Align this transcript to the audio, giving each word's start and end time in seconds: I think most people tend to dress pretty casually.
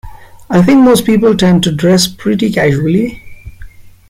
I 0.49 0.63
think 0.63 0.79
most 0.83 1.05
people 1.05 1.37
tend 1.37 1.61
to 1.61 1.71
dress 1.71 2.07
pretty 2.07 2.51
casually. 2.51 3.21